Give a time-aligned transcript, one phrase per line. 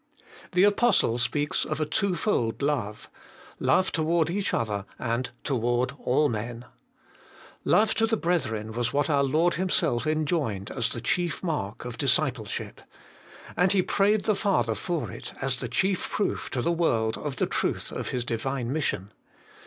[0.53, 3.07] The Apostle speaks of a twofold love,'
[3.59, 6.65] love toward each other, and toward all men.'
[7.63, 11.99] Love to the brethren was what our Lord Himself enjoined as the chief mark of
[11.99, 12.81] discipleship.
[13.55, 17.35] And He prayed the Father for it as the chief proof to the world of
[17.35, 19.11] the truth of His Divine mission.